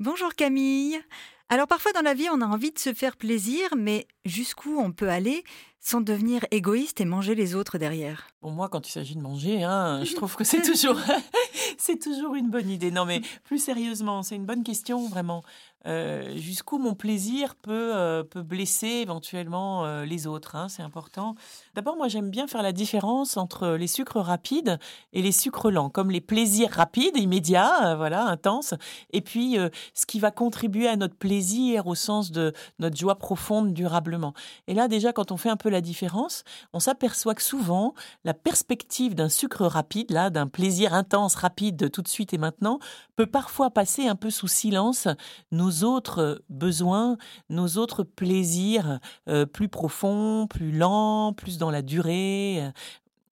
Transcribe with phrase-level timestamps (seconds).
[0.00, 1.00] Bonjour Camille.
[1.48, 4.90] Alors parfois dans la vie, on a envie de se faire plaisir, mais jusqu'où on
[4.90, 5.44] peut aller?
[5.84, 9.62] Sans devenir égoïste et manger les autres derrière Pour moi, quand il s'agit de manger,
[9.62, 10.96] hein, je trouve que c'est toujours,
[11.78, 12.90] c'est toujours une bonne idée.
[12.90, 15.44] Non, mais plus sérieusement, c'est une bonne question vraiment.
[15.86, 20.56] Euh, jusqu'où mon plaisir peut, euh, peut blesser éventuellement euh, les autres.
[20.56, 21.34] Hein, c'est important.
[21.74, 24.78] D'abord, moi, j'aime bien faire la différence entre les sucres rapides
[25.12, 28.72] et les sucres lents, comme les plaisirs rapides, immédiats, voilà, intenses,
[29.12, 29.58] et puis
[29.92, 34.32] ce qui va contribuer à notre plaisir au sens de notre joie profonde durablement.
[34.66, 38.32] Et là, déjà, quand on fait un peu la différence, on s'aperçoit que souvent, la
[38.32, 42.78] perspective d'un sucre rapide, là, d'un plaisir intense, rapide, tout de suite et maintenant,
[43.16, 45.08] peut parfois passer un peu sous silence
[45.52, 47.16] nos autres besoins,
[47.50, 52.72] nos autres plaisirs euh, plus profonds, plus lents, plus dans la durée,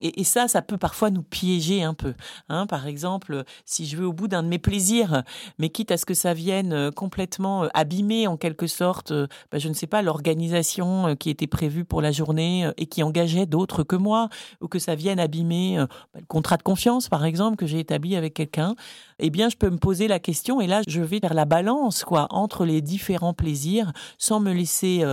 [0.03, 2.13] et, ça, ça peut parfois nous piéger un peu.
[2.49, 2.67] Hein.
[2.67, 5.23] Par exemple, si je veux au bout d'un de mes plaisirs,
[5.59, 9.27] mais quitte à ce que ça vienne euh, complètement euh, abîmer en quelque sorte, euh,
[9.51, 13.45] bah, je ne sais pas, l'organisation qui était prévue pour la journée et qui engageait
[13.45, 14.29] d'autres que moi,
[14.61, 15.77] ou que ça vienne abîmer
[16.13, 18.75] bah, le contrat de confiance, par exemple, que j'ai établi avec quelqu'un,
[19.19, 22.03] eh bien, je peux me poser la question et là, je vais faire la balance,
[22.03, 25.03] quoi, entre les différents plaisirs, sans me laisser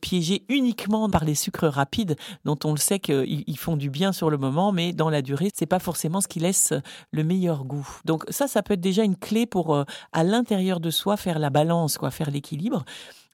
[0.00, 4.29] piéger uniquement par les sucres rapides, dont on le sait qu'ils font du bien sur
[4.30, 6.72] le moment, mais dans la durée, c'est pas forcément ce qui laisse
[7.12, 7.88] le meilleur goût.
[8.04, 11.38] Donc ça, ça peut être déjà une clé pour euh, à l'intérieur de soi faire
[11.38, 12.84] la balance, quoi, faire l'équilibre.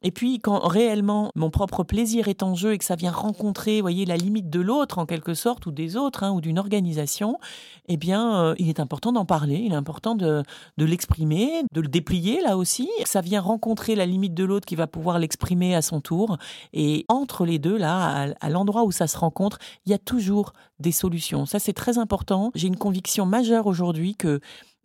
[0.07, 3.81] Et puis, quand réellement mon propre plaisir est en jeu et que ça vient rencontrer,
[3.81, 7.41] voyez, la limite de l'autre en quelque sorte, ou des autres, hein, ou d'une organisation,
[7.89, 10.45] eh bien, euh, il est important d'en parler, il est important de,
[10.79, 12.89] de l'exprimer, de le déplier là aussi.
[13.05, 16.39] Ça vient rencontrer la limite de l'autre qui va pouvoir l'exprimer à son tour.
[16.73, 20.53] Et entre les deux, là, à l'endroit où ça se rencontre, il y a toujours
[20.79, 21.47] des solutions.
[21.47, 22.53] Ça, c'est très important.
[22.55, 24.39] J'ai une conviction majeure aujourd'hui que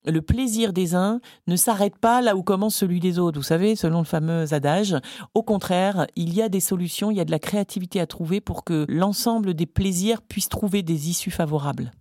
[0.06, 3.76] le plaisir des uns ne s'arrête pas là où commence celui des autres, vous savez,
[3.76, 4.96] selon le fameux adage.
[5.34, 8.42] Au contraire, il y a des solutions, il y a de la créativité à trouver
[8.42, 11.92] pour que l'ensemble des plaisirs puissent trouver des issues favorables.